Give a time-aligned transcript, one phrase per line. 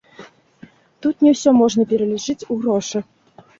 [1.07, 3.07] Тут не ўсё можна пералічыць ў грошы.